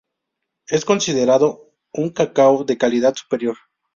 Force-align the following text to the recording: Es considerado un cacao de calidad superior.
Es 0.67 0.83
considerado 0.83 1.69
un 1.93 2.09
cacao 2.09 2.63
de 2.63 2.75
calidad 2.75 3.13
superior. 3.15 3.55